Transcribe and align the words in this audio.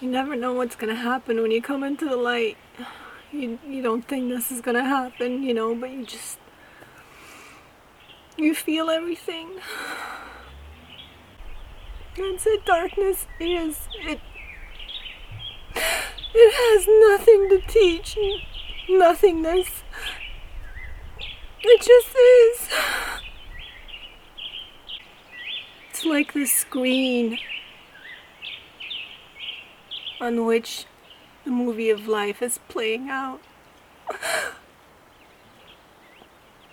You 0.00 0.08
never 0.08 0.36
know 0.36 0.52
what's 0.52 0.76
gonna 0.76 0.94
happen 0.94 1.42
when 1.42 1.50
you 1.50 1.60
come 1.60 1.82
into 1.82 2.04
the 2.04 2.16
light. 2.16 2.56
You, 3.32 3.58
you 3.66 3.82
don't 3.82 4.06
think 4.06 4.28
this 4.28 4.52
is 4.52 4.60
gonna 4.60 4.84
happen, 4.84 5.42
you 5.42 5.52
know, 5.52 5.74
but 5.74 5.90
you 5.90 6.06
just. 6.06 6.38
You 8.36 8.54
feel 8.54 8.90
everything. 8.90 9.48
That's 12.16 12.46
it, 12.46 12.64
darkness 12.64 13.26
is. 13.40 13.88
It. 14.06 14.20
It 16.34 16.52
has 16.54 16.86
nothing 17.18 17.48
to 17.48 17.60
teach. 17.66 18.16
You. 18.16 18.98
Nothingness. 18.98 19.82
It 21.60 21.80
just 21.82 22.14
is. 22.16 22.68
It's 25.90 26.04
like 26.04 26.34
the 26.34 26.46
screen 26.46 27.38
on 30.20 30.44
which 30.44 30.84
the 31.44 31.50
movie 31.50 31.90
of 31.90 32.08
life 32.08 32.42
is 32.42 32.58
playing 32.68 33.08
out 33.08 33.40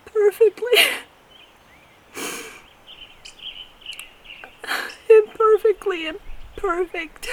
perfectly. 0.05 0.79
Imperfectly 5.09 6.07
imperfect. 6.07 7.27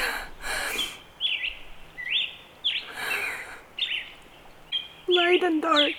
Light 5.08 5.42
and 5.42 5.62
dark. 5.62 5.92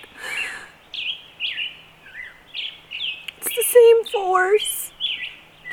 It's 3.38 3.56
the 3.56 3.64
same 3.64 4.04
force, 4.06 4.92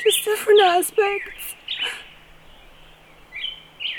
just 0.03 0.25
different 0.25 0.61
aspects. 0.61 1.40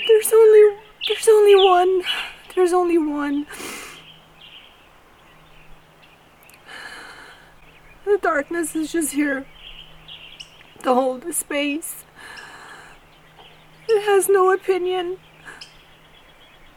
There's 0.07 0.33
only 0.33 0.77
there's 1.07 1.27
only 1.27 1.55
one. 1.55 2.03
There's 2.55 2.73
only 2.73 2.97
one. 2.97 3.45
The 8.05 8.17
darkness 8.21 8.75
is 8.75 8.91
just 8.91 9.13
here 9.13 9.45
to 10.83 10.93
hold 10.93 11.21
the 11.21 11.33
space. 11.33 12.03
It 13.87 14.03
has 14.05 14.27
no 14.27 14.51
opinion, 14.51 15.17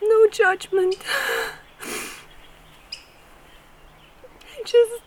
no 0.03 0.28
judgment. 0.28 0.97
It 4.59 4.65
just 4.65 5.03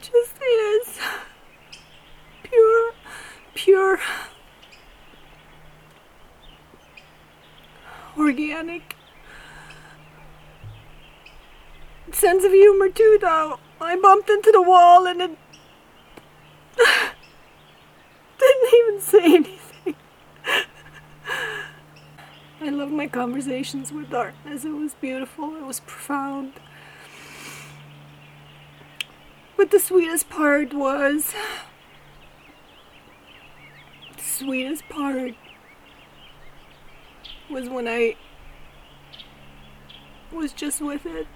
just 0.00 0.36
is 0.42 0.98
pure 2.42 2.92
pure 3.54 3.98
organic. 8.18 8.96
Sense 12.12 12.44
of 12.44 12.52
humor 12.52 12.88
too 12.88 13.18
though. 13.20 13.58
I 13.80 13.96
bumped 13.96 14.30
into 14.30 14.52
the 14.52 14.62
wall 14.62 15.06
and 15.06 15.20
it 15.20 15.38
didn't 18.38 18.74
even 18.74 19.00
say 19.00 19.24
anything. 19.24 19.94
I 22.60 22.68
love 22.68 22.92
my 22.92 23.08
conversations 23.08 23.90
with 23.90 24.10
darkness. 24.10 24.64
It 24.64 24.70
was 24.70 24.94
beautiful. 24.94 25.56
It 25.56 25.64
was 25.64 25.80
profound. 25.80 26.52
But 29.56 29.70
the 29.70 29.80
sweetest 29.80 30.28
part 30.28 30.72
was 30.72 31.34
the 34.16 34.22
sweetest 34.22 34.88
part 34.88 35.34
was 37.50 37.68
when 37.68 37.88
I 37.88 38.16
was 40.32 40.52
just 40.52 40.80
with 40.80 41.06
it. 41.06 41.26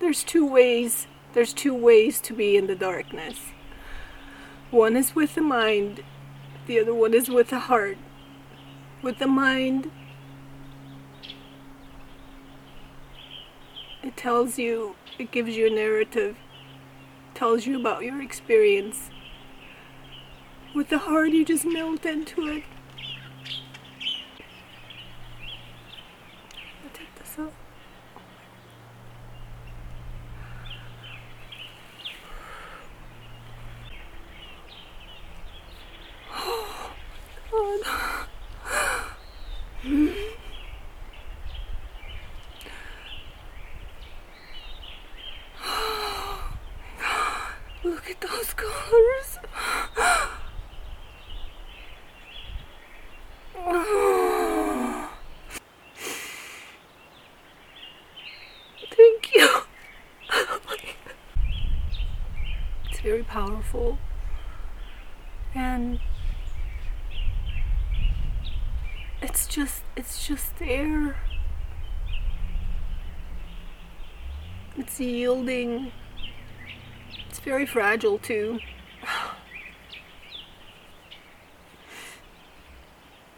There's 0.00 0.24
two 0.24 0.46
ways. 0.46 1.06
There's 1.32 1.52
two 1.52 1.74
ways 1.74 2.20
to 2.22 2.34
be 2.34 2.56
in 2.56 2.66
the 2.66 2.74
darkness. 2.74 3.38
One 4.70 4.96
is 4.96 5.14
with 5.14 5.34
the 5.34 5.42
mind, 5.42 6.02
the 6.66 6.80
other 6.80 6.94
one 6.94 7.14
is 7.14 7.28
with 7.28 7.48
the 7.48 7.58
heart. 7.58 7.98
With 9.02 9.18
the 9.18 9.26
mind, 9.26 9.90
it 14.02 14.16
tells 14.16 14.58
you, 14.58 14.96
it 15.18 15.30
gives 15.30 15.56
you 15.56 15.66
a 15.66 15.70
narrative, 15.70 16.36
tells 17.34 17.66
you 17.66 17.78
about 17.78 18.02
your 18.02 18.22
experience. 18.22 19.10
With 20.74 20.88
the 20.88 20.98
heart, 20.98 21.30
you 21.30 21.44
just 21.44 21.66
melt 21.66 22.06
into 22.06 22.46
it. 22.46 22.64
Very 63.12 63.24
powerful. 63.24 63.98
And 65.54 66.00
it's 69.20 69.46
just 69.46 69.82
it's 69.96 70.26
just 70.26 70.56
there. 70.56 71.18
It's 74.78 74.98
yielding. 74.98 75.92
It's 77.28 77.40
very 77.40 77.66
fragile 77.66 78.18
too. 78.18 78.60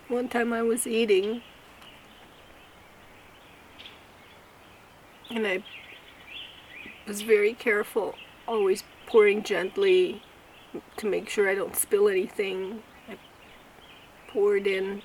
One 0.06 0.28
time 0.28 0.52
I 0.52 0.62
was 0.62 0.86
eating 0.86 1.42
and 5.30 5.44
I 5.44 5.64
was 7.08 7.22
very 7.22 7.54
careful, 7.54 8.14
always 8.46 8.84
pouring 9.06 9.42
gently 9.42 10.22
to 10.96 11.06
make 11.06 11.28
sure 11.28 11.48
I 11.48 11.54
don't 11.54 11.76
spill 11.76 12.08
anything. 12.08 12.82
I 13.08 13.16
poured 14.28 14.66
in 14.66 15.02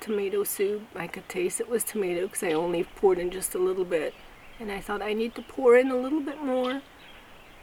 tomato 0.00 0.44
soup. 0.44 0.82
I 0.94 1.06
could 1.06 1.28
taste 1.28 1.60
it 1.60 1.68
was 1.68 1.84
tomato 1.84 2.26
because 2.26 2.42
I 2.42 2.52
only 2.52 2.84
poured 2.84 3.18
in 3.18 3.30
just 3.30 3.54
a 3.54 3.58
little 3.58 3.84
bit. 3.84 4.14
And 4.60 4.72
I 4.72 4.80
thought 4.80 5.02
I 5.02 5.12
need 5.12 5.34
to 5.36 5.42
pour 5.42 5.76
in 5.76 5.90
a 5.90 5.96
little 5.96 6.20
bit 6.20 6.42
more 6.42 6.82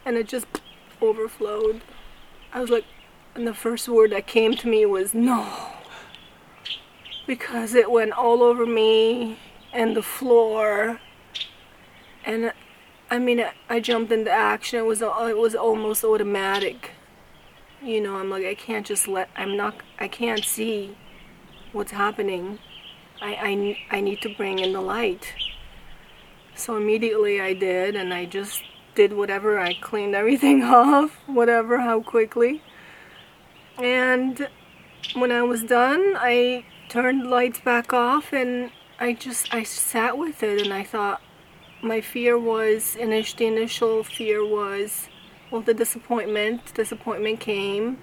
and 0.05 0.15
it 0.15 0.27
just 0.27 0.45
overflowed. 1.01 1.81
I 2.53 2.61
was 2.61 2.69
like, 2.69 2.85
and 3.33 3.45
the 3.45 3.53
first 3.53 3.89
word 3.89 4.11
that 4.11 4.27
came 4.27 4.53
to 4.53 4.67
me 4.67 4.85
was 4.85 5.13
no. 5.13 5.73
Because 7.27 7.73
it 7.73 7.89
went 7.91 8.13
all 8.13 8.43
over 8.43 8.65
me 8.65 9.39
and 9.73 9.95
the 9.95 10.03
floor. 10.03 11.01
And 12.23 12.53
I 13.15 13.19
mean, 13.19 13.45
I 13.69 13.79
jumped 13.79 14.11
into 14.11 14.31
action. 14.31 14.79
It 14.79 14.85
was 14.85 15.01
it 15.01 15.37
was 15.37 15.55
almost 15.55 16.03
automatic. 16.03 16.91
You 17.81 18.01
know, 18.01 18.17
I'm 18.17 18.29
like, 18.29 18.45
I 18.45 18.55
can't 18.55 18.85
just 18.85 19.07
let. 19.07 19.29
I'm 19.35 19.55
not. 19.55 19.75
I 19.99 20.07
can't 20.07 20.43
see 20.43 20.97
what's 21.71 21.91
happening. 21.91 22.59
I 23.21 23.77
I 23.89 23.97
I 23.97 24.01
need 24.01 24.21
to 24.21 24.35
bring 24.35 24.59
in 24.59 24.73
the 24.73 24.81
light. 24.81 25.33
So 26.55 26.75
immediately 26.77 27.39
I 27.39 27.53
did, 27.53 27.95
and 27.95 28.13
I 28.13 28.25
just 28.25 28.63
did 28.95 29.13
whatever. 29.13 29.59
I 29.59 29.75
cleaned 29.75 30.15
everything 30.15 30.63
off, 30.81 31.11
whatever, 31.25 31.79
how 31.79 32.01
quickly. 32.01 32.61
And 33.77 34.47
when 35.13 35.31
I 35.31 35.43
was 35.43 35.63
done, 35.63 36.15
I 36.17 36.65
turned 36.89 37.29
lights 37.29 37.59
back 37.59 37.93
off 37.93 38.33
and 38.33 38.71
I 38.99 39.13
just, 39.13 39.53
I 39.53 39.63
sat 39.63 40.17
with 40.17 40.41
it 40.43 40.61
and 40.61 40.73
I 40.73 40.83
thought, 40.83 41.21
my 41.85 42.01
fear 42.01 42.37
was, 42.37 42.95
initial, 42.95 43.37
the 43.37 43.45
initial 43.45 44.03
fear 44.03 44.45
was, 44.45 45.07
well, 45.51 45.61
the 45.61 45.73
disappointment, 45.73 46.73
disappointment 46.73 47.39
came. 47.39 47.99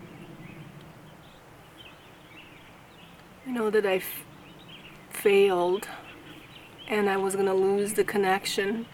You 3.44 3.52
know, 3.52 3.70
that 3.70 3.84
I 3.84 4.00
failed 5.10 5.88
and 6.88 7.10
I 7.10 7.16
was 7.16 7.34
gonna 7.34 7.54
lose 7.54 7.94
the 7.94 8.04
connection. 8.04 8.86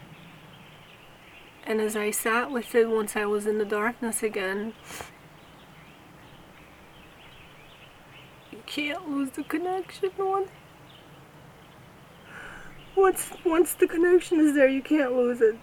And 1.65 1.79
as 1.79 1.95
I 1.95 2.09
sat 2.09 2.49
with 2.49 2.73
it 2.73 2.89
once 2.89 3.15
I 3.15 3.25
was 3.25 3.45
in 3.45 3.59
the 3.59 3.65
darkness 3.65 4.23
again, 4.23 4.73
you 8.51 8.57
can't 8.65 9.07
lose 9.07 9.29
the 9.31 9.43
connection 9.43 10.09
one. 10.17 10.47
Once 12.99 13.31
once 13.45 13.73
the 13.73 13.87
connection 13.87 14.39
is 14.41 14.53
there, 14.53 14.67
you 14.67 14.81
can't 14.81 15.13
lose 15.13 15.39
it. 15.39 15.57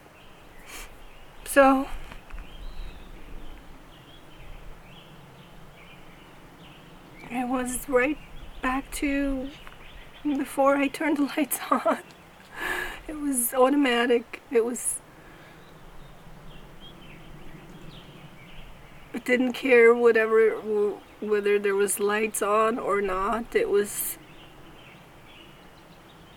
So 1.45 1.87
I 7.31 7.45
was 7.45 7.89
right 7.89 8.17
back 8.63 8.91
to 8.93 9.51
before 10.23 10.77
I 10.77 10.89
turned 10.89 11.19
the 11.19 11.31
lights 11.37 11.61
on. 11.71 11.99
It 13.07 13.21
was 13.21 13.53
automatic. 13.53 14.41
It 14.51 14.65
was 14.65 15.01
it 19.13 19.25
didn't 19.25 19.53
care 19.53 19.95
whatever 19.95 20.51
whether 21.21 21.59
there 21.59 21.75
was 21.75 22.01
lights 22.01 22.41
on 22.41 22.79
or 22.79 23.03
not. 23.03 23.55
It 23.55 23.69
was 23.69 24.17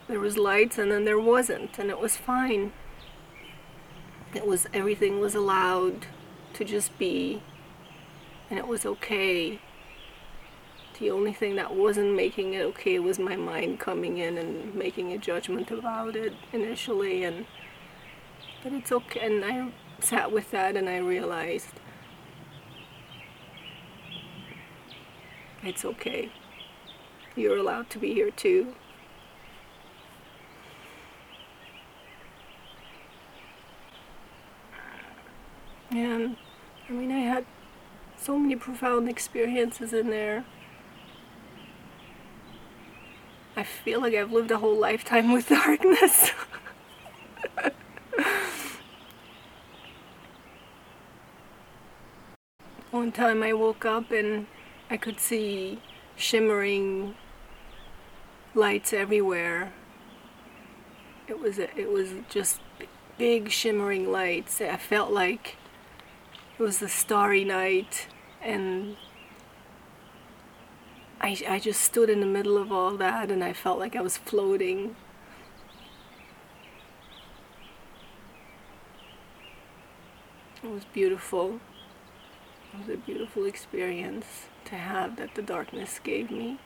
there 0.09 0.19
was 0.19 0.37
lights 0.37 0.77
and 0.77 0.91
then 0.91 1.05
there 1.05 1.19
wasn't 1.19 1.79
and 1.79 1.89
it 1.89 1.99
was 1.99 2.17
fine. 2.17 2.73
It 4.33 4.45
was 4.45 4.67
everything 4.73 5.19
was 5.19 5.35
allowed 5.35 6.07
to 6.53 6.65
just 6.65 6.97
be 6.99 7.41
and 8.49 8.59
it 8.59 8.67
was 8.67 8.85
okay. 8.85 9.61
The 10.99 11.11
only 11.11 11.31
thing 11.31 11.55
that 11.55 11.73
wasn't 11.73 12.13
making 12.13 12.55
it 12.55 12.63
okay 12.63 12.99
was 12.99 13.19
my 13.19 13.37
mind 13.37 13.79
coming 13.79 14.17
in 14.17 14.37
and 14.37 14.75
making 14.75 15.13
a 15.13 15.17
judgment 15.17 15.71
about 15.71 16.17
it 16.17 16.33
initially 16.51 17.23
and 17.23 17.45
but 18.63 18.73
it's 18.73 18.91
okay 18.91 19.21
and 19.21 19.45
I 19.45 19.71
sat 20.01 20.33
with 20.33 20.51
that 20.51 20.75
and 20.75 20.89
I 20.89 20.97
realized 20.97 21.79
It's 25.61 25.83
okay. 25.83 26.31
You're 27.35 27.57
allowed 27.57 27.89
to 27.89 27.99
be 27.99 28.13
here 28.13 28.31
too. 28.31 28.75
I 36.07 36.91
mean, 36.91 37.11
I 37.11 37.19
had 37.19 37.45
so 38.17 38.37
many 38.37 38.55
profound 38.55 39.09
experiences 39.09 39.93
in 39.93 40.09
there. 40.09 40.45
I 43.55 43.63
feel 43.63 44.01
like 44.01 44.13
I've 44.13 44.31
lived 44.31 44.51
a 44.51 44.57
whole 44.57 44.77
lifetime 44.77 45.31
with 45.31 45.49
darkness. 45.49 46.31
One 52.91 53.11
time 53.11 53.43
I 53.43 53.53
woke 53.53 53.85
up 53.85 54.11
and 54.11 54.47
I 54.89 54.97
could 54.97 55.19
see 55.19 55.79
shimmering 56.15 57.15
lights 58.55 58.93
everywhere. 58.93 59.71
It 61.27 61.39
was 61.39 61.59
it 61.59 61.91
was 61.91 62.09
just 62.29 62.61
big 63.17 63.51
shimmering 63.51 64.11
lights. 64.11 64.59
I 64.59 64.77
felt 64.77 65.11
like 65.11 65.57
it 66.59 66.63
was 66.63 66.81
a 66.81 66.89
starry 66.89 67.45
night 67.45 68.07
and 68.41 68.97
I, 71.21 71.37
I 71.47 71.57
just 71.57 71.79
stood 71.79 72.09
in 72.09 72.19
the 72.19 72.25
middle 72.25 72.57
of 72.57 72.69
all 72.69 72.97
that 72.97 73.31
and 73.31 73.41
I 73.41 73.53
felt 73.53 73.79
like 73.79 73.95
I 73.95 74.01
was 74.01 74.17
floating. 74.17 74.97
It 80.61 80.69
was 80.69 80.83
beautiful. 80.83 81.61
It 82.73 82.79
was 82.79 82.89
a 82.89 82.97
beautiful 82.97 83.45
experience 83.45 84.47
to 84.65 84.75
have 84.75 85.15
that 85.15 85.35
the 85.35 85.41
darkness 85.41 85.99
gave 86.03 86.29
me. 86.29 86.59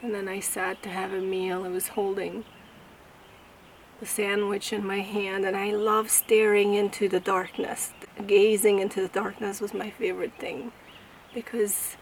And 0.00 0.14
then 0.14 0.28
I 0.28 0.40
sat 0.40 0.82
to 0.84 0.88
have 0.88 1.12
a 1.12 1.20
meal. 1.20 1.64
I 1.64 1.68
was 1.68 1.88
holding 1.88 2.44
the 4.00 4.06
sandwich 4.06 4.72
in 4.72 4.86
my 4.86 5.00
hand, 5.00 5.44
and 5.44 5.56
I 5.56 5.72
love 5.72 6.10
staring 6.10 6.74
into 6.74 7.08
the 7.08 7.20
darkness. 7.20 7.92
Gazing 8.26 8.78
into 8.78 9.00
the 9.00 9.08
darkness 9.08 9.60
was 9.60 9.74
my 9.74 9.90
favorite 9.90 10.32
thing 10.38 10.72
because 11.34 11.96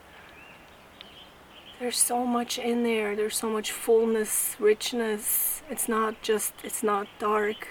there's 1.79 1.99
so 1.99 2.25
much 2.25 2.59
in 2.59 2.83
there. 2.83 3.17
There's 3.17 3.37
so 3.37 3.51
much 3.51 3.71
fullness, 3.71 4.57
richness. 4.59 5.63
It's 5.69 5.89
not 5.89 6.23
just, 6.23 6.55
it's 6.63 6.83
not 6.83 7.07
dark. 7.19 7.69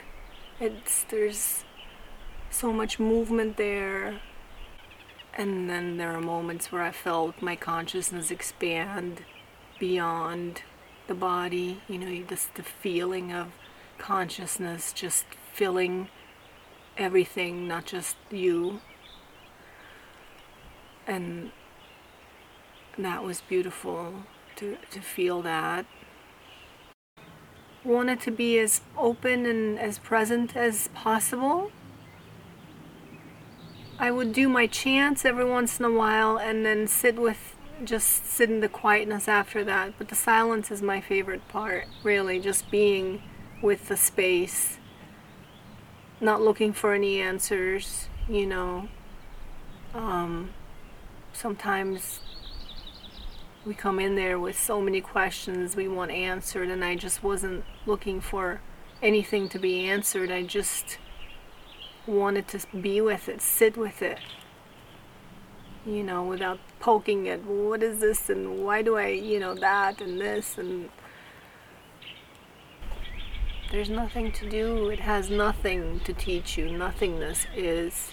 It's, 0.59 1.03
there's 1.09 1.63
so 2.49 2.71
much 2.71 2.99
movement 2.99 3.57
there. 3.57 4.21
And 5.37 5.69
then 5.69 5.97
there 5.97 6.13
are 6.13 6.21
moments 6.21 6.71
where 6.71 6.83
I 6.83 6.91
felt 6.91 7.41
my 7.41 7.55
consciousness 7.55 8.31
expand 8.31 9.23
beyond 9.79 10.61
the 11.07 11.15
body, 11.15 11.81
you 11.87 11.97
know, 11.97 12.25
just 12.27 12.55
the 12.55 12.63
feeling 12.63 13.33
of 13.33 13.47
consciousness 13.97 14.93
just 14.93 15.25
filling 15.53 16.09
everything, 16.97 17.67
not 17.67 17.85
just 17.85 18.15
you. 18.29 18.81
And 21.07 21.51
that 22.97 23.23
was 23.23 23.41
beautiful 23.41 24.23
to, 24.57 24.77
to 24.91 25.01
feel 25.01 25.41
that. 25.41 25.85
Wanted 27.83 28.19
to 28.21 28.31
be 28.31 28.57
as 28.59 28.81
open 28.97 29.45
and 29.45 29.77
as 29.77 29.99
present 29.99 30.55
as 30.55 30.87
possible 30.95 31.71
I 33.97 34.11
would 34.11 34.33
do 34.33 34.49
my 34.49 34.67
chants 34.67 35.23
every 35.23 35.45
once 35.45 35.79
in 35.79 35.85
a 35.85 35.91
while 35.91 36.37
and 36.37 36.65
then 36.65 36.87
sit 36.87 37.15
with 37.15 37.55
just 37.83 38.25
sit 38.25 38.49
in 38.49 38.61
the 38.61 38.69
quietness 38.69 39.27
after 39.27 39.63
that. 39.63 39.93
But 39.97 40.09
the 40.09 40.15
silence 40.15 40.71
is 40.71 40.81
my 40.81 41.01
favorite 41.01 41.47
part, 41.47 41.85
really, 42.03 42.39
just 42.39 42.69
being 42.71 43.21
with 43.65 43.87
the 43.87 43.97
space, 43.97 44.77
not 46.21 46.39
looking 46.39 46.71
for 46.71 46.93
any 46.93 47.19
answers, 47.19 48.07
you 48.29 48.45
know. 48.45 48.87
Um, 49.95 50.51
sometimes 51.33 52.19
we 53.65 53.73
come 53.73 53.99
in 53.99 54.15
there 54.15 54.37
with 54.37 54.55
so 54.57 54.79
many 54.79 55.01
questions 55.01 55.75
we 55.75 55.87
want 55.87 56.11
answered, 56.11 56.69
and 56.69 56.85
I 56.85 56.95
just 56.95 57.23
wasn't 57.23 57.65
looking 57.87 58.21
for 58.21 58.61
anything 59.01 59.49
to 59.49 59.57
be 59.57 59.89
answered. 59.89 60.29
I 60.29 60.43
just 60.43 60.99
wanted 62.05 62.47
to 62.49 62.59
be 62.79 63.01
with 63.01 63.27
it, 63.27 63.41
sit 63.41 63.75
with 63.75 64.03
it, 64.03 64.19
you 65.87 66.03
know, 66.03 66.23
without 66.23 66.59
poking 66.79 67.25
it. 67.25 67.43
What 67.43 67.81
is 67.81 67.99
this 67.99 68.29
and 68.29 68.63
why 68.63 68.83
do 68.83 68.95
I, 68.95 69.07
you 69.07 69.39
know, 69.39 69.55
that 69.55 70.01
and 70.01 70.21
this 70.21 70.59
and 70.59 70.91
there's 73.71 73.89
nothing 73.89 74.31
to 74.33 74.49
do. 74.49 74.89
It 74.89 74.99
has 74.99 75.29
nothing 75.29 75.99
to 76.01 76.13
teach 76.13 76.57
you. 76.57 76.71
Nothingness 76.71 77.47
is 77.55 78.11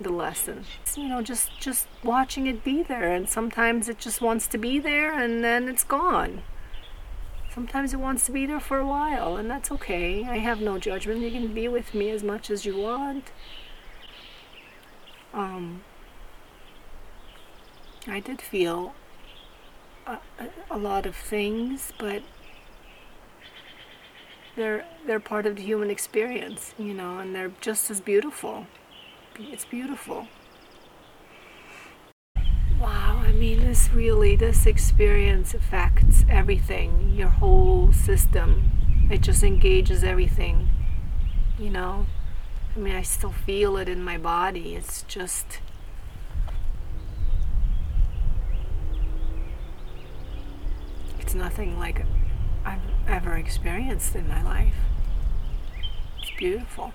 the 0.00 0.10
lesson. 0.10 0.64
You 0.96 1.08
know, 1.08 1.22
just 1.22 1.50
just 1.60 1.86
watching 2.02 2.46
it 2.46 2.64
be 2.64 2.82
there 2.82 3.12
and 3.12 3.28
sometimes 3.28 3.88
it 3.88 3.98
just 3.98 4.20
wants 4.20 4.46
to 4.48 4.58
be 4.58 4.78
there 4.78 5.12
and 5.12 5.42
then 5.42 5.68
it's 5.68 5.84
gone. 5.84 6.42
Sometimes 7.54 7.92
it 7.92 7.98
wants 7.98 8.24
to 8.26 8.32
be 8.32 8.46
there 8.46 8.60
for 8.60 8.78
a 8.78 8.86
while, 8.86 9.36
and 9.36 9.50
that's 9.50 9.70
okay. 9.72 10.24
I 10.24 10.38
have 10.38 10.62
no 10.62 10.78
judgment. 10.78 11.20
You 11.20 11.30
can 11.30 11.52
be 11.52 11.68
with 11.68 11.92
me 11.92 12.08
as 12.08 12.22
much 12.22 12.50
as 12.50 12.64
you 12.64 12.78
want. 12.78 13.30
Um, 15.34 15.82
I 18.06 18.20
did 18.20 18.40
feel 18.40 18.94
a, 20.06 20.18
a, 20.70 20.78
lot 20.78 21.04
of 21.04 21.14
things, 21.14 21.92
but 21.98 22.22
they're 24.56 24.84
they're 25.06 25.20
part 25.20 25.46
of 25.46 25.56
the 25.56 25.62
human 25.62 25.90
experience, 25.90 26.74
you 26.78 26.94
know, 26.94 27.18
and 27.18 27.34
they're 27.34 27.52
just 27.60 27.90
as 27.90 28.00
beautiful. 28.00 28.66
It's 29.38 29.64
beautiful. 29.64 30.28
Wow, 32.80 33.22
I 33.24 33.32
mean, 33.32 33.60
this 33.60 33.90
really, 33.90 34.36
this 34.36 34.66
experience 34.66 35.54
affects 35.54 36.24
everything, 36.28 37.12
your 37.14 37.28
whole 37.28 37.92
system. 37.92 39.08
It 39.10 39.20
just 39.20 39.42
engages 39.42 40.02
everything, 40.02 40.68
you 41.58 41.70
know? 41.70 42.06
I 42.74 42.78
mean, 42.78 42.94
I 42.94 43.02
still 43.02 43.32
feel 43.32 43.76
it 43.76 43.88
in 43.88 44.02
my 44.02 44.18
body. 44.18 44.74
It's 44.74 45.02
just. 45.02 45.60
It's 51.20 51.34
nothing 51.34 51.78
like 51.78 52.04
I've 52.64 52.80
ever 53.08 53.34
experienced 53.36 54.14
in 54.14 54.28
my 54.28 54.42
life. 54.42 54.74
It's 56.20 56.30
beautiful. 56.38 56.92